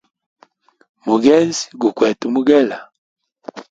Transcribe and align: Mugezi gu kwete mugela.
Mugezi 1.05 1.63
gu 1.79 1.89
kwete 1.97 2.25
mugela. 2.33 2.77